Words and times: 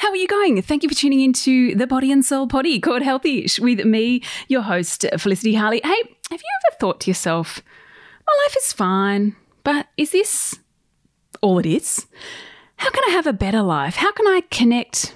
How 0.00 0.08
are 0.08 0.16
you 0.16 0.28
going? 0.28 0.62
Thank 0.62 0.82
you 0.82 0.88
for 0.88 0.94
tuning 0.94 1.20
into 1.20 1.74
the 1.74 1.86
Body 1.86 2.10
and 2.10 2.24
Soul 2.24 2.46
Poddy 2.46 2.80
called 2.80 3.02
Healthyish 3.02 3.60
with 3.60 3.84
me, 3.84 4.22
your 4.48 4.62
host, 4.62 5.04
Felicity 5.18 5.52
Harley. 5.52 5.82
Hey, 5.84 6.02
have 6.30 6.40
you 6.40 6.48
ever 6.64 6.76
thought 6.80 7.00
to 7.00 7.10
yourself, 7.10 7.62
my 8.26 8.32
life 8.46 8.56
is 8.56 8.72
fine, 8.72 9.36
but 9.62 9.88
is 9.98 10.12
this 10.12 10.58
all 11.42 11.58
it 11.58 11.66
is? 11.66 12.06
How 12.76 12.88
can 12.88 13.04
I 13.08 13.10
have 13.10 13.26
a 13.26 13.34
better 13.34 13.60
life? 13.60 13.96
How 13.96 14.10
can 14.10 14.26
I 14.26 14.40
connect 14.50 15.14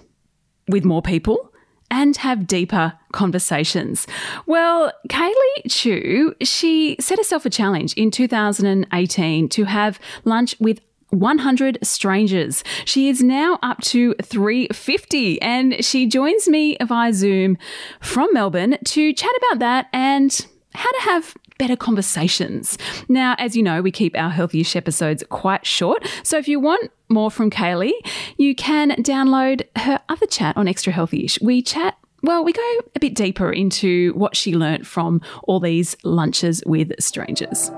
with 0.69 0.85
more 0.85 1.01
people? 1.01 1.51
and 1.91 2.17
have 2.17 2.47
deeper 2.47 2.95
conversations. 3.13 4.07
Well, 4.47 4.91
Kaylee 5.09 5.71
Chu, 5.71 6.35
she 6.43 6.97
set 6.99 7.19
herself 7.19 7.47
a 7.47 7.51
challenge 7.51 7.93
in 7.95 8.11
2018 8.11 9.49
to 9.51 9.65
have 9.65 10.01
lunch 10.25 10.57
with 10.59 10.81
100 11.15 11.79
strangers. 11.83 12.65
She 12.85 13.09
is 13.09 13.23
now 13.23 13.59
up 13.63 13.81
to 13.83 14.15
350 14.23 15.41
and 15.41 15.85
she 15.85 16.07
joins 16.07 16.49
me 16.49 16.77
via 16.85 17.13
Zoom 17.13 17.59
from 18.01 18.33
Melbourne 18.33 18.79
to 18.85 19.13
chat 19.13 19.33
about 19.39 19.59
that 19.61 19.89
and 19.93 20.47
how 20.75 20.91
to 20.91 21.01
have 21.01 21.35
better 21.59 21.77
conversations. 21.77 22.77
Now, 23.09 23.37
as 23.39 23.57
you 23.57 23.63
know, 23.63 23.81
we 23.81 23.93
keep 23.93 24.17
our 24.17 24.31
Healthyish 24.31 24.75
episodes 24.75 25.23
quite 25.29 25.65
short. 25.65 26.07
So 26.23 26.37
if 26.37 26.49
you 26.49 26.59
want 26.59 26.91
more 27.09 27.31
from 27.31 27.51
Kaylee, 27.51 27.93
you 28.37 28.55
can 28.55 28.91
download 29.03 29.67
her 29.77 30.01
other 30.09 30.27
chat 30.27 30.57
on 30.57 30.67
Extra 30.67 30.93
Healthyish. 30.93 31.41
We 31.43 31.63
chat 31.63 31.97
well, 32.23 32.43
we 32.43 32.55
go 32.55 32.79
a 32.97 33.01
bit 33.01 33.15
deeper 33.15 33.53
into 33.53 34.15
what 34.15 34.35
she 34.35 34.55
learnt 34.55 34.87
from 34.87 35.21
all 35.43 35.61
these 35.61 35.95
lunches 36.05 36.63
with 36.65 36.93
strangers. 36.99 37.71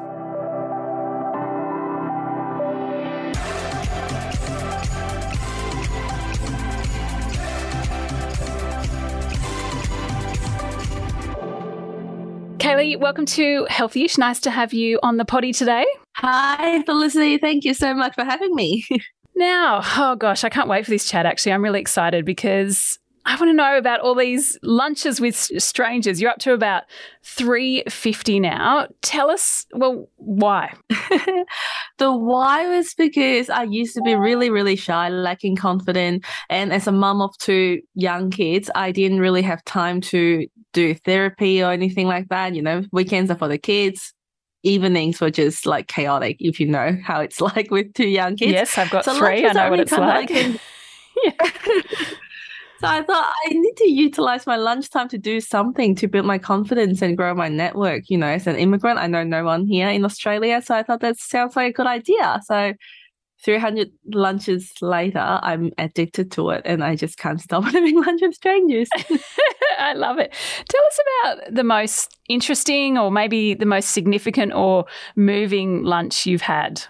Kaylee, 12.77 13.01
welcome 13.01 13.25
to 13.25 13.67
Healthyish. 13.71 14.19
Nice 14.19 14.39
to 14.41 14.51
have 14.51 14.75
you 14.75 15.01
on 15.03 15.17
the 15.17 15.25
potty 15.25 15.51
today. 15.51 15.87
Hi, 16.17 16.83
Felicity. 16.83 17.39
Thank 17.39 17.65
you 17.65 17.73
so 17.73 17.95
much 17.95 18.15
for 18.15 18.23
having 18.23 18.55
me. 18.55 18.85
now, 19.35 19.81
oh 19.97 20.15
gosh, 20.15 20.45
I 20.45 20.51
can't 20.51 20.69
wait 20.69 20.85
for 20.85 20.91
this 20.91 21.09
chat. 21.09 21.25
Actually, 21.25 21.53
I'm 21.53 21.65
really 21.65 21.81
excited 21.81 22.27
because 22.27 22.99
I 23.25 23.35
want 23.37 23.49
to 23.49 23.55
know 23.55 23.79
about 23.79 24.01
all 24.01 24.15
these 24.15 24.59
lunches 24.63 25.23
with 25.23 25.37
strangers. 25.37 26.21
You're 26.21 26.31
up 26.31 26.39
to 26.41 26.53
about 26.53 26.83
350 27.25 28.41
now. 28.41 28.89
Tell 29.01 29.31
us, 29.31 29.65
well, 29.73 30.11
why? 30.17 30.75
the 31.99 32.13
why 32.13 32.69
was 32.69 32.93
because 32.93 33.49
I 33.49 33.63
used 33.63 33.95
to 33.95 34.03
be 34.03 34.15
really, 34.15 34.51
really 34.51 34.77
shy, 34.77 35.09
lacking 35.09 35.57
confidence. 35.57 36.27
And 36.51 36.75
as 36.75 36.87
a 36.87 36.93
mum 36.93 37.23
of 37.23 37.37
two 37.39 37.81
young 37.95 38.31
kids, 38.31 38.71
I 38.75 38.93
didn't 38.93 39.21
really 39.21 39.43
have 39.43 39.65
time 39.65 40.03
to 40.03 40.47
do 40.77 40.95
therapy 40.95 41.63
or 41.63 41.73
anything 41.73 42.07
like 42.07 42.29
that. 42.29 42.55
You 42.55 42.63
know, 42.63 42.85
weekends 42.93 43.31
are 43.31 43.37
for 43.37 43.49
the 43.49 43.59
kids. 43.59 44.13
Evenings 44.63 45.21
were 45.21 45.31
just 45.31 45.65
like 45.65 45.87
chaotic, 45.87 46.37
if 46.41 46.61
you 46.61 46.67
know 46.67 46.97
how 47.03 47.21
it's 47.21 47.41
like 47.51 47.71
with 47.71 47.95
two 47.95 48.09
young 48.09 48.37
kids. 48.37 48.53
Yes, 48.53 48.79
I've 48.79 48.91
got 48.91 49.05
so 49.05 49.17
three. 49.17 49.47
I 49.47 49.53
know 49.53 49.71
what 49.71 49.81
it's 49.81 49.93
like. 49.93 50.31
like. 50.31 50.61
So 52.79 52.87
I 52.89 53.03
thought 53.03 53.33
I 53.47 53.55
need 53.55 53.75
to 53.79 53.91
utilize 53.91 54.47
my 54.47 54.57
lunchtime 54.57 55.09
to 55.09 55.17
do 55.17 55.41
something 55.41 55.95
to 55.95 56.07
build 56.07 56.27
my 56.27 56.37
confidence 56.37 57.01
and 57.01 57.17
grow 57.17 57.35
my 57.35 57.49
network. 57.49 58.11
You 58.11 58.19
know, 58.19 58.27
as 58.27 58.47
an 58.47 58.57
immigrant, 58.57 58.99
I 58.99 59.07
know 59.07 59.25
no 59.25 59.45
one 59.45 59.67
here 59.67 59.89
in 59.89 60.05
Australia. 60.05 60.61
So 60.61 60.75
I 60.75 60.83
thought 60.83 61.01
that 61.01 61.19
sounds 61.19 61.57
like 61.57 61.71
a 61.71 61.73
good 61.73 61.87
idea. 61.87 62.43
So 62.45 62.75
300 63.45 63.91
lunches 64.13 64.73
later, 64.81 65.19
I'm 65.19 65.73
addicted 65.79 66.31
to 66.33 66.51
it 66.51 66.63
and 66.65 66.83
I 66.83 66.97
just 66.97 67.19
can't 67.19 67.41
stop 67.41 67.65
having 67.73 68.03
lunch 68.03 68.23
with 68.23 68.35
strangers. 68.35 68.89
I 69.79 69.93
love 69.93 70.19
it. 70.19 70.35
Tell 70.69 70.83
us 70.87 71.01
about 71.23 71.55
the 71.55 71.65
most 71.65 72.17
interesting 72.29 72.99
or 72.99 73.11
maybe 73.11 73.55
the 73.55 73.67
most 73.67 73.91
significant 73.91 74.53
or 74.55 74.87
moving 75.17 75.85
lunch 75.85 76.27
you've 76.27 76.43
had. 76.43 76.83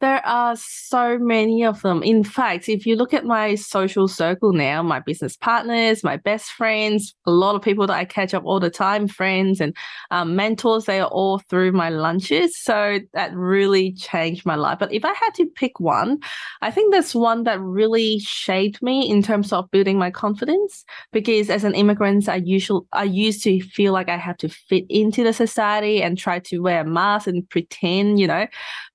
There 0.00 0.26
are 0.26 0.56
so 0.56 1.18
many 1.18 1.64
of 1.64 1.80
them. 1.82 2.02
In 2.02 2.24
fact, 2.24 2.68
if 2.68 2.84
you 2.84 2.96
look 2.96 3.14
at 3.14 3.24
my 3.24 3.54
social 3.54 4.08
circle 4.08 4.52
now, 4.52 4.82
my 4.82 5.00
business 5.00 5.36
partners, 5.36 6.04
my 6.04 6.16
best 6.16 6.50
friends, 6.50 7.14
a 7.26 7.30
lot 7.30 7.54
of 7.54 7.62
people 7.62 7.86
that 7.86 7.96
I 7.96 8.04
catch 8.04 8.34
up 8.34 8.44
all 8.44 8.60
the 8.60 8.70
time, 8.70 9.08
friends 9.08 9.60
and 9.60 9.74
um, 10.10 10.36
mentors, 10.36 10.84
they 10.84 11.00
are 11.00 11.08
all 11.08 11.38
through 11.48 11.72
my 11.72 11.88
lunches. 11.90 12.58
So 12.58 12.98
that 13.14 13.34
really 13.34 13.92
changed 13.92 14.44
my 14.44 14.56
life. 14.56 14.78
But 14.80 14.92
if 14.92 15.04
I 15.04 15.14
had 15.14 15.32
to 15.36 15.46
pick 15.46 15.78
one, 15.78 16.18
I 16.60 16.70
think 16.70 16.92
that's 16.92 17.14
one 17.14 17.44
that 17.44 17.60
really 17.60 18.18
shaped 18.18 18.82
me 18.82 19.08
in 19.08 19.22
terms 19.22 19.52
of 19.52 19.70
building 19.70 19.98
my 19.98 20.10
confidence. 20.10 20.84
Because 21.12 21.48
as 21.48 21.64
an 21.64 21.74
immigrant, 21.74 22.28
I 22.28 22.36
usually 22.36 22.82
I 22.92 23.04
used 23.04 23.42
to 23.44 23.60
feel 23.60 23.92
like 23.92 24.08
I 24.08 24.16
have 24.16 24.36
to 24.38 24.48
fit 24.48 24.84
into 24.88 25.22
the 25.22 25.32
society 25.32 26.02
and 26.02 26.18
try 26.18 26.40
to 26.40 26.58
wear 26.58 26.80
a 26.80 26.84
mask 26.84 27.28
and 27.28 27.48
pretend, 27.48 28.18
you 28.18 28.26
know. 28.26 28.46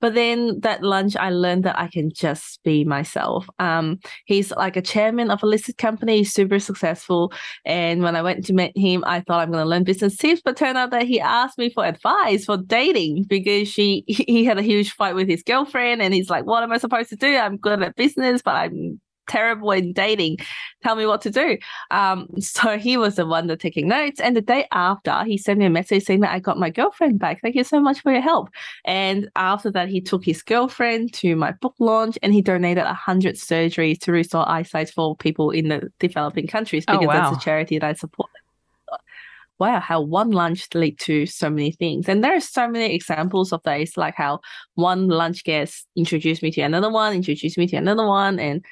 But 0.01 0.13
then 0.13 0.59
that 0.59 0.83
lunch, 0.99 1.15
I 1.15 1.29
learned 1.29 1.63
that 1.63 1.79
I 1.79 1.87
can 1.87 2.11
just 2.13 2.61
be 2.63 2.83
myself. 2.83 3.47
Um, 3.59 3.99
he's 4.25 4.51
like 4.51 4.75
a 4.75 4.81
chairman 4.81 5.31
of 5.31 5.41
a 5.43 5.45
listed 5.45 5.77
company, 5.77 6.17
he's 6.17 6.33
super 6.33 6.59
successful. 6.59 7.31
And 7.65 8.03
when 8.03 8.15
I 8.15 8.21
went 8.21 8.45
to 8.45 8.53
meet 8.53 8.77
him, 8.77 9.03
I 9.05 9.21
thought 9.21 9.41
I'm 9.41 9.51
going 9.51 9.63
to 9.63 9.69
learn 9.69 9.83
business 9.83 10.17
tips, 10.17 10.41
but 10.43 10.57
turned 10.57 10.77
out 10.77 10.91
that 10.91 11.03
he 11.03 11.19
asked 11.19 11.57
me 11.57 11.69
for 11.69 11.85
advice 11.85 12.45
for 12.45 12.57
dating 12.57 13.23
because 13.23 13.67
she 13.67 14.03
he 14.07 14.45
had 14.45 14.57
a 14.57 14.61
huge 14.61 14.91
fight 14.91 15.15
with 15.15 15.27
his 15.27 15.43
girlfriend, 15.43 16.01
and 16.01 16.13
he's 16.13 16.29
like, 16.29 16.45
"What 16.45 16.63
am 16.63 16.71
I 16.71 16.77
supposed 16.77 17.09
to 17.09 17.15
do? 17.15 17.35
I'm 17.35 17.57
good 17.57 17.81
at 17.81 17.95
business, 17.95 18.41
but 18.41 18.55
I'm 18.55 18.99
terrible 19.29 19.71
in 19.71 19.93
dating. 19.93 20.37
Tell 20.83 20.95
me 20.95 21.05
what 21.05 21.21
to 21.21 21.29
do. 21.29 21.57
Um, 21.91 22.27
so 22.39 22.77
he 22.77 22.97
was 22.97 23.15
the 23.15 23.25
one 23.25 23.47
that 23.47 23.59
taking 23.59 23.87
notes. 23.87 24.19
And 24.19 24.35
the 24.35 24.41
day 24.41 24.67
after, 24.71 25.23
he 25.23 25.37
sent 25.37 25.59
me 25.59 25.65
a 25.65 25.69
message 25.69 26.03
saying 26.03 26.19
that 26.21 26.33
I 26.33 26.39
got 26.39 26.57
my 26.57 26.69
girlfriend 26.69 27.19
back. 27.19 27.41
Thank 27.41 27.55
you 27.55 27.63
so 27.63 27.79
much 27.79 28.01
for 28.01 28.11
your 28.11 28.21
help. 28.21 28.49
And 28.85 29.29
after 29.35 29.71
that, 29.71 29.87
he 29.87 30.01
took 30.01 30.25
his 30.25 30.41
girlfriend 30.41 31.13
to 31.13 31.35
my 31.35 31.51
book 31.53 31.75
launch 31.79 32.17
and 32.21 32.33
he 32.33 32.41
donated 32.41 32.83
100 32.83 33.35
surgeries 33.35 33.99
to 34.01 34.11
restore 34.11 34.49
eyesight 34.49 34.89
for 34.89 35.15
people 35.15 35.51
in 35.51 35.69
the 35.69 35.91
developing 35.99 36.47
countries 36.47 36.83
oh, 36.87 36.93
because 36.93 37.05
oh, 37.05 37.07
wow. 37.07 37.29
that's 37.29 37.41
a 37.41 37.45
charity 37.45 37.79
that 37.79 37.87
I 37.87 37.93
support 37.93 38.29
wow, 39.59 39.79
how 39.81 40.01
one 40.01 40.31
lunch 40.31 40.73
lead 40.73 40.97
to 40.99 41.25
so 41.25 41.49
many 41.49 41.71
things. 41.71 42.07
And 42.07 42.23
there 42.23 42.35
are 42.35 42.39
so 42.39 42.67
many 42.67 42.95
examples 42.95 43.51
of 43.51 43.61
this, 43.63 43.97
like 43.97 44.15
how 44.15 44.39
one 44.75 45.09
lunch 45.09 45.43
guest 45.43 45.85
introduced 45.95 46.41
me 46.41 46.49
to 46.51 46.61
another 46.61 46.89
one, 46.89 47.13
introduced 47.13 47.57
me 47.57 47.67
to 47.67 47.75
another 47.75 48.07
one, 48.07 48.39
and 48.39 48.63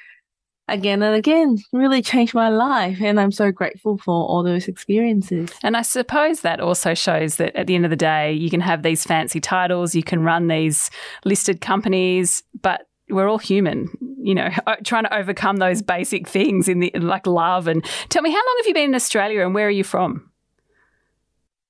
again 0.68 1.02
and 1.02 1.14
again 1.14 1.58
really 1.72 2.02
changed 2.02 2.34
my 2.34 2.48
life 2.48 3.00
and 3.00 3.18
i'm 3.20 3.32
so 3.32 3.50
grateful 3.50 3.98
for 3.98 4.12
all 4.12 4.42
those 4.42 4.68
experiences. 4.68 5.50
And 5.62 5.76
i 5.76 5.82
suppose 5.82 6.42
that 6.42 6.60
also 6.60 6.94
shows 6.94 7.36
that 7.36 7.54
at 7.56 7.66
the 7.66 7.74
end 7.74 7.84
of 7.84 7.90
the 7.90 7.96
day 7.96 8.32
you 8.32 8.50
can 8.50 8.60
have 8.60 8.82
these 8.82 9.04
fancy 9.04 9.40
titles 9.40 9.94
you 9.94 10.02
can 10.02 10.22
run 10.22 10.48
these 10.48 10.90
listed 11.24 11.60
companies 11.60 12.42
but 12.60 12.86
we're 13.10 13.28
all 13.28 13.38
human 13.38 13.88
you 14.20 14.34
know 14.34 14.50
trying 14.84 15.04
to 15.04 15.16
overcome 15.16 15.56
those 15.56 15.82
basic 15.82 16.28
things 16.28 16.68
in 16.68 16.80
the 16.80 16.92
like 16.96 17.26
love. 17.26 17.66
And 17.66 17.84
tell 18.08 18.22
me 18.22 18.30
how 18.30 18.36
long 18.36 18.54
have 18.58 18.66
you 18.66 18.74
been 18.74 18.90
in 18.90 18.94
australia 18.94 19.44
and 19.44 19.54
where 19.54 19.66
are 19.66 19.70
you 19.70 19.84
from 19.84 20.30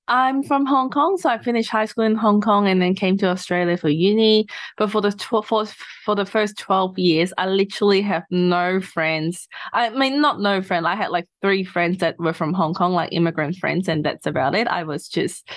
I'm 0.08 0.42
from 0.42 0.64
Hong 0.66 0.90
Kong, 0.90 1.18
so 1.18 1.28
I 1.28 1.38
finished 1.38 1.70
high 1.70 1.84
school 1.84 2.04
in 2.04 2.16
Hong 2.16 2.40
Kong 2.40 2.66
and 2.66 2.80
then 2.80 2.94
came 2.94 3.18
to 3.18 3.26
Australia 3.26 3.76
for 3.76 3.90
uni. 3.90 4.46
But 4.76 4.90
for 4.90 5.00
the 5.00 5.12
tw- 5.12 5.44
for, 5.44 5.66
for 6.04 6.14
the 6.14 6.24
first 6.24 6.58
twelve 6.58 6.98
years, 6.98 7.32
I 7.36 7.46
literally 7.46 8.00
have 8.02 8.24
no 8.30 8.80
friends. 8.80 9.46
I 9.72 9.90
mean, 9.90 10.20
not 10.20 10.40
no 10.40 10.62
friend. 10.62 10.86
I 10.86 10.94
had 10.94 11.10
like 11.10 11.28
three 11.42 11.62
friends 11.62 11.98
that 11.98 12.18
were 12.18 12.32
from 12.32 12.54
Hong 12.54 12.74
Kong, 12.74 12.92
like 12.92 13.12
immigrant 13.12 13.56
friends, 13.56 13.88
and 13.88 14.04
that's 14.04 14.26
about 14.26 14.54
it. 14.54 14.66
I 14.66 14.84
was 14.84 15.08
just 15.08 15.48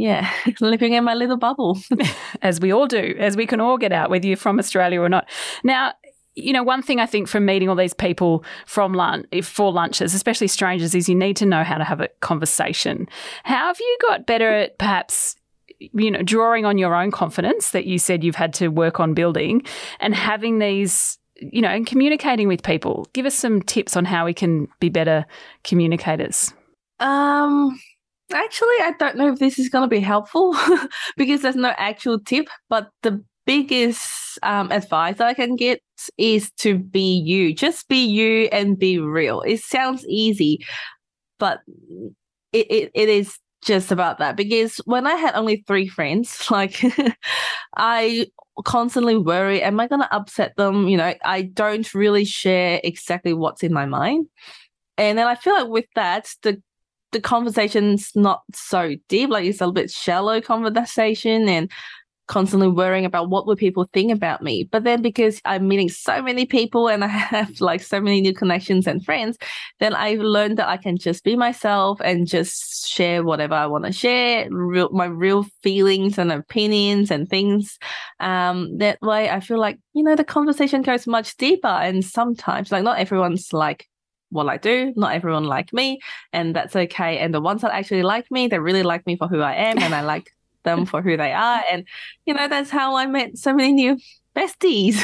yeah, 0.00 0.32
living 0.60 0.94
in 0.94 1.04
my 1.04 1.14
little 1.14 1.36
bubble. 1.36 1.78
as 2.42 2.58
we 2.58 2.72
all 2.72 2.86
do, 2.86 3.14
as 3.18 3.36
we 3.36 3.46
can 3.46 3.60
all 3.60 3.76
get 3.76 3.92
out, 3.92 4.08
whether 4.08 4.26
you're 4.26 4.36
from 4.36 4.58
Australia 4.58 5.00
or 5.00 5.10
not. 5.10 5.28
Now, 5.62 5.92
you 6.34 6.52
know, 6.52 6.62
one 6.62 6.82
thing 6.82 7.00
I 7.00 7.06
think 7.06 7.28
from 7.28 7.44
meeting 7.44 7.68
all 7.68 7.74
these 7.74 7.94
people 7.94 8.44
from 8.66 8.94
lunch 8.94 9.26
for 9.42 9.72
lunches, 9.72 10.14
especially 10.14 10.46
strangers, 10.46 10.94
is 10.94 11.08
you 11.08 11.14
need 11.14 11.36
to 11.38 11.46
know 11.46 11.64
how 11.64 11.78
to 11.78 11.84
have 11.84 12.00
a 12.00 12.08
conversation. 12.20 13.08
How 13.44 13.66
have 13.66 13.80
you 13.80 13.98
got 14.02 14.26
better 14.26 14.48
at 14.48 14.78
perhaps 14.78 15.36
you 15.80 16.10
know 16.10 16.22
drawing 16.22 16.64
on 16.64 16.78
your 16.78 16.94
own 16.94 17.10
confidence 17.10 17.70
that 17.70 17.86
you 17.86 17.98
said 17.98 18.22
you've 18.22 18.36
had 18.36 18.52
to 18.52 18.68
work 18.68 19.00
on 19.00 19.14
building 19.14 19.62
and 19.98 20.14
having 20.14 20.58
these 20.58 21.18
you 21.36 21.62
know 21.62 21.68
and 21.68 21.86
communicating 21.86 22.48
with 22.48 22.62
people 22.62 23.06
give 23.14 23.24
us 23.24 23.34
some 23.34 23.62
tips 23.62 23.96
on 23.96 24.04
how 24.04 24.26
we 24.26 24.34
can 24.34 24.68
be 24.78 24.90
better 24.90 25.24
communicators 25.64 26.52
um 26.98 27.78
actually 28.32 28.76
i 28.82 28.92
don't 28.98 29.16
know 29.16 29.32
if 29.32 29.38
this 29.38 29.58
is 29.58 29.70
going 29.70 29.82
to 29.82 29.88
be 29.88 30.00
helpful 30.00 30.54
because 31.16 31.40
there's 31.40 31.56
no 31.56 31.72
actual 31.78 32.18
tip 32.18 32.48
but 32.68 32.90
the 33.02 33.24
biggest 33.50 34.38
um, 34.44 34.70
advice 34.70 35.18
I 35.18 35.34
can 35.34 35.56
get 35.56 35.80
is 36.16 36.52
to 36.58 36.78
be 36.78 37.18
you. 37.18 37.52
Just 37.52 37.88
be 37.88 38.06
you 38.06 38.48
and 38.52 38.78
be 38.78 39.00
real. 39.00 39.40
It 39.40 39.58
sounds 39.58 40.06
easy, 40.06 40.64
but 41.40 41.58
it, 42.52 42.70
it, 42.70 42.90
it 42.94 43.08
is 43.08 43.36
just 43.60 43.90
about 43.90 44.18
that 44.18 44.36
because 44.36 44.76
when 44.84 45.04
I 45.04 45.14
had 45.16 45.34
only 45.34 45.64
three 45.66 45.88
friends, 45.88 46.48
like 46.50 46.80
I 47.76 48.26
constantly 48.64 49.16
worry, 49.16 49.60
am 49.62 49.80
I 49.80 49.88
going 49.88 50.02
to 50.02 50.14
upset 50.14 50.54
them? 50.56 50.86
You 50.86 50.98
know, 50.98 51.12
I 51.24 51.42
don't 51.42 51.92
really 51.92 52.24
share 52.24 52.80
exactly 52.84 53.32
what's 53.32 53.64
in 53.64 53.72
my 53.72 53.84
mind. 53.84 54.26
And 54.96 55.18
then 55.18 55.26
I 55.26 55.34
feel 55.34 55.54
like 55.54 55.68
with 55.68 55.86
that, 55.96 56.32
the 56.42 56.62
the 57.12 57.20
conversation's 57.20 58.12
not 58.14 58.42
so 58.54 58.94
deep, 59.08 59.30
like 59.30 59.44
it's 59.44 59.60
a 59.60 59.64
little 59.64 59.72
bit 59.72 59.90
shallow 59.90 60.40
conversation 60.40 61.48
and 61.48 61.68
constantly 62.30 62.68
worrying 62.68 63.04
about 63.04 63.28
what 63.28 63.44
would 63.44 63.58
people 63.58 63.90
think 63.92 64.12
about 64.12 64.40
me. 64.40 64.62
But 64.62 64.84
then 64.84 65.02
because 65.02 65.40
I'm 65.44 65.66
meeting 65.66 65.88
so 65.88 66.22
many 66.22 66.46
people 66.46 66.88
and 66.88 67.02
I 67.02 67.08
have 67.08 67.60
like 67.60 67.82
so 67.82 68.00
many 68.00 68.20
new 68.20 68.32
connections 68.32 68.86
and 68.86 69.04
friends, 69.04 69.36
then 69.80 69.94
I've 69.94 70.20
learned 70.20 70.56
that 70.58 70.68
I 70.68 70.76
can 70.76 70.96
just 70.96 71.24
be 71.24 71.34
myself 71.34 72.00
and 72.04 72.28
just 72.28 72.88
share 72.88 73.24
whatever 73.24 73.54
I 73.54 73.66
want 73.66 73.84
to 73.86 73.92
share, 73.92 74.46
real, 74.48 74.90
my 74.90 75.06
real 75.06 75.44
feelings 75.64 76.18
and 76.18 76.30
opinions 76.30 77.10
and 77.10 77.28
things. 77.28 77.80
Um, 78.20 78.78
that 78.78 79.02
way 79.02 79.28
I 79.28 79.40
feel 79.40 79.58
like, 79.58 79.80
you 79.92 80.04
know, 80.04 80.14
the 80.14 80.22
conversation 80.22 80.82
goes 80.82 81.08
much 81.08 81.36
deeper 81.36 81.66
and 81.66 82.04
sometimes 82.04 82.70
like 82.70 82.84
not 82.84 83.00
everyone's 83.00 83.52
like 83.52 83.88
what 84.28 84.48
I 84.48 84.56
do. 84.56 84.92
Not 84.94 85.14
everyone 85.14 85.46
like 85.46 85.72
me, 85.72 85.98
and 86.32 86.54
that's 86.54 86.76
okay. 86.76 87.18
And 87.18 87.34
the 87.34 87.40
ones 87.40 87.62
that 87.62 87.72
actually 87.72 88.04
like 88.04 88.30
me, 88.30 88.46
they 88.46 88.60
really 88.60 88.84
like 88.84 89.04
me 89.04 89.16
for 89.16 89.26
who 89.26 89.40
I 89.40 89.54
am, 89.54 89.80
and 89.80 89.92
I 89.92 90.02
like 90.14 90.30
them 90.64 90.86
for 90.86 91.02
who 91.02 91.16
they 91.16 91.32
are. 91.32 91.62
And, 91.70 91.86
you 92.26 92.34
know, 92.34 92.48
that's 92.48 92.70
how 92.70 92.96
I 92.96 93.06
met 93.06 93.38
so 93.38 93.54
many 93.54 93.72
new 93.72 93.98
besties 94.36 94.94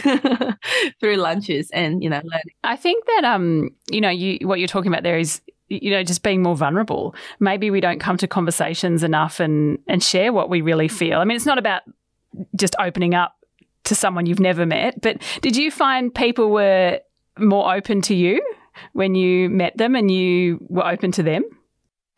through 1.00 1.17
lunches 1.17 1.70
and, 1.73 2.03
you 2.03 2.11
know, 2.11 2.17
learning. 2.17 2.55
I 2.64 2.76
think 2.76 3.05
that, 3.06 3.25
um, 3.25 3.70
you 3.91 4.00
know, 4.00 4.11
you 4.11 4.47
what 4.47 4.58
you're 4.58 4.69
talking 4.69 4.93
about 4.93 5.03
there 5.03 5.19
is 5.19 5.41
you 5.69 5.91
know 5.91 6.05
just 6.05 6.23
being 6.23 6.43
more 6.43 6.55
vulnerable 6.55 7.12
maybe 7.41 7.70
we 7.73 7.81
don't 7.81 7.99
come 7.99 8.17
to 8.17 8.29
conversations 8.29 9.03
enough 9.03 9.41
and 9.41 9.79
and 9.88 10.00
share 10.03 10.32
what 10.32 10.49
we 10.49 10.61
really 10.61 10.87
feel 10.87 11.19
i 11.19 11.25
mean 11.25 11.37
it's 11.37 11.44
not 11.44 11.58
about 11.58 11.82
just 12.55 12.76
opening 12.79 13.17
up 13.17 13.35
to 13.82 13.93
someone 13.94 14.26
you've 14.26 14.38
never 14.38 14.64
met 14.64 15.00
but 15.00 15.20
did 15.41 15.56
you 15.56 15.73
find 15.73 16.14
people 16.14 16.50
were 16.50 17.00
more 17.38 17.75
open 17.75 18.00
to 18.00 18.14
you 18.14 18.41
when 18.93 19.14
you 19.14 19.49
met 19.50 19.76
them 19.76 19.94
and 19.94 20.11
you 20.11 20.64
were 20.69 20.87
open 20.87 21.11
to 21.11 21.23
them 21.23 21.43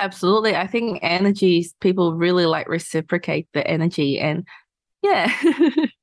Absolutely. 0.00 0.54
I 0.54 0.66
think 0.66 1.00
energies, 1.02 1.74
people 1.80 2.14
really 2.14 2.46
like 2.46 2.68
reciprocate 2.68 3.48
the 3.52 3.66
energy. 3.66 4.20
And 4.20 4.46
yeah, 5.02 5.32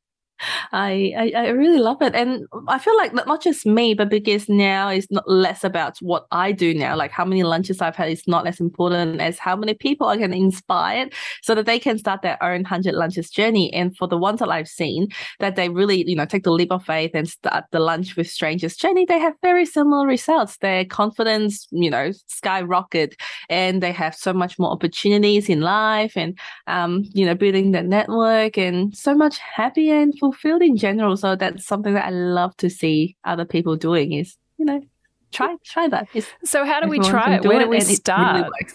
I, 0.72 1.14
I, 1.18 1.32
I 1.36 1.48
really 1.50 1.80
love 1.80 2.02
it, 2.02 2.14
and 2.14 2.46
I 2.68 2.78
feel 2.80 2.96
like 2.98 3.14
not 3.14 3.42
just 3.42 3.66
me, 3.66 3.94
but 3.94 4.10
because 4.10 4.50
now 4.50 4.90
it's 4.90 5.10
not 5.10 5.30
less 5.30 5.64
about 5.64 5.98
what 6.00 6.26
I 6.32 6.52
do 6.52 6.74
now. 6.74 6.96
Like 6.96 7.12
how 7.12 7.24
many 7.24 7.44
lunches 7.44 7.82
I've 7.82 7.96
had 7.96 8.10
is 8.10 8.28
not 8.28 8.46
as 8.46 8.60
important 8.60 9.22
as 9.22 9.40
how 9.40 9.56
many 9.56 9.74
people 9.74 10.08
I 10.08 10.18
can 10.18 10.34
inspire, 10.34 11.10
so 11.42 11.56
that 11.56 11.66
they 11.66 11.80
can 11.80 11.98
start 11.98 12.22
their 12.22 12.42
own 12.44 12.66
hundred 12.66 12.96
lunches 12.96 13.30
journey. 13.30 13.74
And 13.74 13.96
for 13.96 14.08
the 14.08 14.18
ones 14.18 14.40
that 14.40 14.50
I've 14.50 14.68
seen 14.68 15.08
that 15.40 15.56
they 15.56 15.70
really, 15.70 16.08
you 16.08 16.16
know, 16.16 16.26
take 16.26 16.44
the 16.44 16.52
leap 16.52 16.72
of 16.72 16.84
faith 16.86 17.12
and 17.14 17.28
start 17.30 17.66
the 17.72 17.80
lunch 17.80 18.16
with 18.16 18.30
strangers 18.30 18.76
journey, 18.76 19.06
they 19.06 19.20
have 19.20 19.34
very 19.42 19.66
similar 19.66 20.06
results. 20.06 20.58
Their 20.58 20.84
confidence, 20.86 21.68
you 21.72 21.90
know, 21.90 22.12
skyrocket, 22.28 23.16
and 23.50 23.82
they 23.82 23.92
have 23.94 24.16
so 24.16 24.34
much 24.34 24.60
more 24.60 24.72
opportunities 24.72 25.48
in 25.48 25.62
life, 25.62 26.18
and 26.18 26.38
um, 26.68 27.06
you 27.14 27.26
know, 27.26 27.36
building 27.36 27.72
their 27.72 27.84
network, 27.84 28.58
and 28.58 28.96
so 28.96 29.16
much 29.16 29.38
happier 29.38 30.02
and 30.02 30.14
fulfilled 30.26 30.62
in 30.62 30.76
general. 30.76 31.16
So 31.18 31.36
that's 31.36 31.66
something 31.66 31.94
that 31.94 32.06
I 32.06 32.10
love 32.10 32.56
to 32.58 32.70
see 32.70 33.16
other 33.24 33.46
people 33.46 33.76
doing 33.76 34.14
is, 34.14 34.38
you 34.58 34.66
know, 34.66 34.82
try 35.32 35.56
try 35.64 35.88
that. 35.88 36.08
It's, 36.14 36.28
so 36.44 36.66
how 36.66 36.80
do 36.80 36.88
we 36.88 37.00
try 37.00 37.36
it? 37.36 37.46
Where 37.46 37.60
do 37.60 37.70
we 37.70 37.82
start? 37.82 38.48
Really 38.48 38.68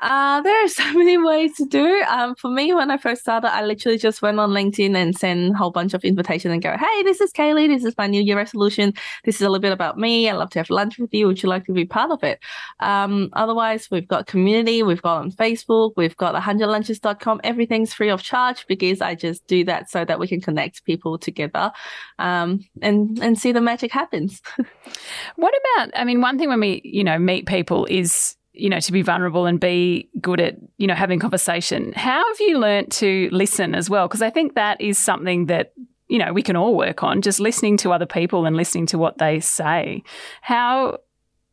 uh, 0.00 0.40
there 0.42 0.64
are 0.64 0.68
so 0.80 0.92
many 0.92 1.18
ways 1.18 1.56
to 1.56 1.64
do. 1.64 2.02
Um, 2.08 2.34
for 2.34 2.50
me, 2.50 2.72
when 2.72 2.90
I 2.90 2.96
first 2.96 3.22
started, 3.22 3.52
I 3.52 3.64
literally 3.64 3.98
just 3.98 4.22
went 4.22 4.38
on 4.38 4.50
LinkedIn 4.50 4.94
and 4.94 5.16
sent 5.16 5.54
a 5.54 5.56
whole 5.56 5.70
bunch 5.70 5.94
of 5.94 6.04
invitation 6.04 6.50
and 6.50 6.62
go, 6.62 6.76
hey, 6.76 7.02
this 7.02 7.20
is 7.20 7.32
Kaylee. 7.32 7.68
This 7.68 7.84
is 7.84 7.94
my 7.98 8.06
New 8.06 8.22
Year 8.22 8.36
resolution. 8.36 8.92
This 9.24 9.36
is 9.36 9.42
a 9.42 9.48
little 9.48 9.60
bit 9.60 9.72
about 9.72 9.98
me. 9.98 10.28
I'd 10.28 10.34
love 10.34 10.50
to 10.50 10.58
have 10.60 10.70
lunch 10.70 10.98
with 10.98 11.12
you. 11.12 11.26
Would 11.26 11.42
you 11.42 11.48
like 11.48 11.66
to 11.66 11.72
be 11.72 11.84
part 11.84 12.10
of 12.10 12.22
it? 12.22 12.38
Um, 12.80 13.30
otherwise, 13.32 13.88
we've 13.90 14.08
got 14.08 14.26
community. 14.26 14.82
We've 14.82 15.02
got 15.02 15.18
on 15.18 15.32
Facebook. 15.32 15.92
We've 15.96 16.16
got 16.16 16.34
100lunches.com. 16.40 17.40
Everything's 17.44 17.92
free 17.92 18.10
of 18.10 18.22
charge 18.22 18.66
because 18.66 19.00
I 19.00 19.14
just 19.14 19.46
do 19.46 19.64
that 19.64 19.90
so 19.90 20.04
that 20.04 20.18
we 20.18 20.28
can 20.28 20.40
connect 20.40 20.84
people 20.84 21.18
together, 21.18 21.72
um, 22.18 22.64
and, 22.82 23.18
and 23.20 23.38
see 23.38 23.52
the 23.52 23.60
magic 23.60 23.92
happens. 23.92 24.40
what 25.36 25.54
about, 25.76 25.90
I 25.94 26.04
mean, 26.04 26.20
one 26.20 26.38
thing 26.38 26.48
when 26.48 26.60
we, 26.60 26.80
you 26.84 27.04
know, 27.04 27.18
meet 27.18 27.46
people 27.46 27.86
is 27.86 28.36
you 28.58 28.68
know, 28.68 28.80
to 28.80 28.92
be 28.92 29.02
vulnerable 29.02 29.46
and 29.46 29.60
be 29.60 30.08
good 30.20 30.40
at, 30.40 30.56
you 30.76 30.86
know, 30.86 30.94
having 30.94 31.18
conversation. 31.18 31.92
How 31.92 32.26
have 32.26 32.40
you 32.40 32.58
learnt 32.58 32.92
to 32.92 33.28
listen 33.32 33.74
as 33.74 33.88
well? 33.88 34.08
Because 34.08 34.22
I 34.22 34.30
think 34.30 34.54
that 34.54 34.80
is 34.80 34.98
something 34.98 35.46
that, 35.46 35.72
you 36.08 36.18
know, 36.18 36.32
we 36.32 36.42
can 36.42 36.56
all 36.56 36.76
work 36.76 37.02
on, 37.02 37.22
just 37.22 37.40
listening 37.40 37.76
to 37.78 37.92
other 37.92 38.06
people 38.06 38.46
and 38.46 38.56
listening 38.56 38.86
to 38.86 38.98
what 38.98 39.18
they 39.18 39.40
say. 39.40 40.02
How 40.42 40.98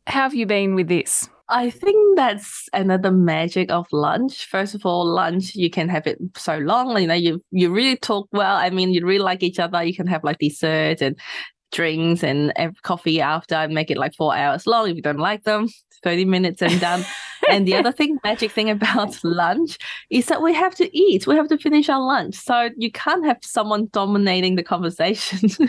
how 0.06 0.22
have 0.22 0.34
you 0.34 0.46
been 0.46 0.74
with 0.74 0.88
this? 0.88 1.28
I 1.48 1.70
think 1.70 2.16
that's 2.16 2.68
another 2.72 3.12
magic 3.12 3.70
of 3.70 3.86
lunch. 3.92 4.46
First 4.46 4.74
of 4.74 4.84
all, 4.84 5.04
lunch 5.06 5.54
you 5.54 5.70
can 5.70 5.88
have 5.88 6.06
it 6.06 6.18
so 6.36 6.58
long. 6.58 6.98
You 7.00 7.06
know, 7.06 7.14
you 7.14 7.42
you 7.50 7.72
really 7.72 7.96
talk 7.96 8.28
well. 8.32 8.56
I 8.56 8.70
mean, 8.70 8.90
you 8.92 9.04
really 9.06 9.20
like 9.20 9.42
each 9.42 9.60
other. 9.60 9.82
You 9.82 9.94
can 9.94 10.08
have 10.08 10.24
like 10.24 10.38
dessert 10.38 11.00
and 11.02 11.16
drinks 11.72 12.22
and 12.22 12.52
coffee 12.82 13.20
after 13.20 13.54
and 13.54 13.74
make 13.74 13.90
it 13.90 13.98
like 13.98 14.14
four 14.14 14.34
hours 14.34 14.66
long 14.66 14.88
if 14.88 14.96
you 14.96 15.02
don't 15.02 15.18
like 15.18 15.44
them. 15.44 15.68
30 16.02 16.24
minutes 16.26 16.62
and 16.62 16.80
done 16.80 17.04
and 17.50 17.66
the 17.66 17.74
other 17.74 17.92
thing, 17.92 18.18
magic 18.24 18.50
thing 18.50 18.70
about 18.70 19.18
lunch 19.24 19.78
is 20.10 20.26
that 20.26 20.42
we 20.42 20.54
have 20.54 20.74
to 20.76 20.96
eat. 20.96 21.26
We 21.26 21.36
have 21.36 21.48
to 21.48 21.58
finish 21.58 21.88
our 21.88 22.00
lunch. 22.00 22.34
So 22.34 22.70
you 22.76 22.90
can't 22.90 23.24
have 23.26 23.38
someone 23.42 23.88
dominating 23.92 24.56
the 24.56 24.62
conversation. 24.62 25.50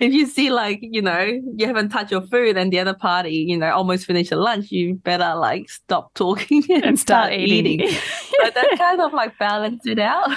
if 0.00 0.12
you 0.12 0.26
see 0.26 0.50
like, 0.50 0.78
you 0.82 1.02
know, 1.02 1.40
you 1.56 1.66
haven't 1.66 1.90
touched 1.90 2.10
your 2.10 2.22
food 2.22 2.56
and 2.56 2.72
the 2.72 2.78
other 2.78 2.94
party, 2.94 3.44
you 3.48 3.56
know, 3.56 3.70
almost 3.70 4.06
finished 4.06 4.32
a 4.32 4.36
lunch, 4.36 4.70
you 4.70 4.94
better 4.96 5.34
like 5.34 5.68
stop 5.70 6.12
talking 6.14 6.62
and, 6.68 6.84
and 6.84 6.98
start, 6.98 7.28
start, 7.28 7.32
eating. 7.32 7.80
eating. 7.80 7.90
so 7.90 8.50
that 8.54 8.74
kind 8.78 9.00
of 9.00 9.12
like 9.12 9.38
balance 9.38 9.86
it 9.86 9.98
out. 9.98 10.30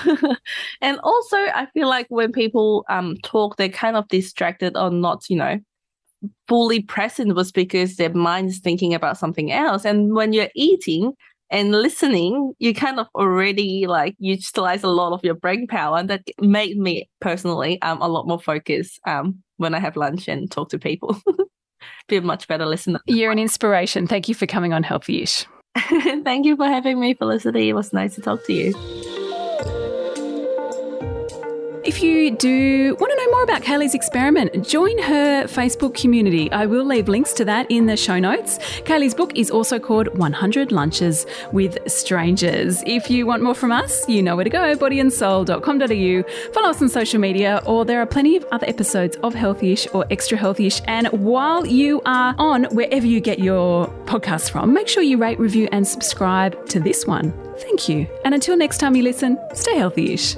and 0.81 0.99
also 1.03 1.37
I 1.37 1.67
feel 1.73 1.87
like 1.89 2.07
when 2.09 2.31
people 2.31 2.85
um 2.89 3.15
talk, 3.23 3.57
they're 3.57 3.69
kind 3.69 3.95
of 3.95 4.07
distracted 4.07 4.77
or 4.77 4.91
not, 4.91 5.29
you 5.29 5.37
know, 5.37 5.59
fully 6.47 6.81
present 6.81 7.35
was 7.35 7.51
because 7.51 7.95
their 7.95 8.13
mind 8.13 8.49
is 8.49 8.59
thinking 8.59 8.93
about 8.93 9.17
something 9.17 9.51
else. 9.51 9.85
And 9.85 10.13
when 10.13 10.33
you're 10.33 10.49
eating 10.55 11.13
and 11.49 11.71
listening, 11.71 12.53
you 12.59 12.73
kind 12.73 12.99
of 12.99 13.07
already 13.15 13.85
like 13.87 14.15
utilize 14.19 14.83
a 14.83 14.89
lot 14.89 15.13
of 15.13 15.23
your 15.23 15.35
brain 15.35 15.67
power. 15.67 15.97
And 15.97 16.09
that 16.09 16.23
made 16.39 16.77
me 16.77 17.09
personally 17.21 17.81
um 17.81 18.01
a 18.01 18.07
lot 18.07 18.27
more 18.27 18.39
focused 18.39 18.99
um 19.05 19.43
when 19.57 19.75
I 19.75 19.79
have 19.79 19.95
lunch 19.95 20.27
and 20.27 20.49
talk 20.49 20.69
to 20.69 20.79
people. 20.79 21.19
Be 22.07 22.17
a 22.17 22.21
much 22.21 22.47
better 22.47 22.65
listener. 22.65 22.99
You're 23.05 23.31
an 23.31 23.39
inspiration. 23.39 24.07
Thank 24.07 24.27
you 24.27 24.35
for 24.35 24.45
coming 24.45 24.73
on 24.73 24.83
Healthyish. 24.83 25.45
Thank 26.23 26.45
you 26.45 26.55
for 26.55 26.65
having 26.65 26.99
me, 26.99 27.13
Felicity. 27.13 27.69
It 27.69 27.73
was 27.73 27.93
nice 27.93 28.15
to 28.15 28.21
talk 28.21 28.45
to 28.45 28.53
you. 28.53 28.73
If 31.85 32.01
you 32.01 32.31
do 32.31 32.95
want 32.99 33.11
to 33.11 33.17
know 33.17 33.22
more 33.33 33.43
about 33.43 33.63
Kaylee's 33.63 33.95
experiment, 33.95 34.67
join 34.67 34.95
her 34.99 35.45
Facebook 35.45 35.95
community. 35.95 36.51
I 36.51 36.67
will 36.67 36.85
leave 36.85 37.09
links 37.09 37.33
to 37.33 37.45
that 37.45 37.65
in 37.71 37.87
the 37.87 37.97
show 37.97 38.19
notes. 38.19 38.59
Kaylee's 38.85 39.15
book 39.15 39.31
is 39.35 39.49
also 39.49 39.79
called 39.79 40.15
100 40.15 40.71
Lunches 40.71 41.25
with 41.51 41.79
Strangers. 41.89 42.83
If 42.85 43.09
you 43.09 43.25
want 43.25 43.41
more 43.41 43.55
from 43.55 43.71
us, 43.71 44.07
you 44.07 44.21
know 44.21 44.35
where 44.35 44.43
to 44.43 44.51
go 44.51 44.75
bodyandsoul.com.au. 44.75 46.51
Follow 46.53 46.69
us 46.69 46.79
on 46.79 46.89
social 46.89 47.19
media, 47.19 47.59
or 47.65 47.85
there 47.85 47.99
are 48.01 48.05
plenty 48.05 48.35
of 48.35 48.45
other 48.51 48.67
episodes 48.67 49.17
of 49.23 49.33
Healthyish 49.33 49.87
or 49.95 50.05
Extra 50.11 50.37
Healthyish. 50.37 50.83
And 50.87 51.07
while 51.07 51.65
you 51.65 52.01
are 52.05 52.35
on 52.37 52.65
wherever 52.65 53.07
you 53.07 53.19
get 53.19 53.39
your 53.39 53.87
podcasts 54.05 54.51
from, 54.51 54.73
make 54.73 54.87
sure 54.87 55.01
you 55.01 55.17
rate, 55.17 55.39
review, 55.39 55.67
and 55.71 55.87
subscribe 55.87 56.67
to 56.67 56.79
this 56.79 57.07
one. 57.07 57.33
Thank 57.57 57.89
you. 57.89 58.05
And 58.25 58.35
until 58.35 58.55
next 58.55 58.77
time 58.77 58.95
you 58.95 59.01
listen, 59.01 59.39
stay 59.55 59.73
healthyish. 59.73 60.37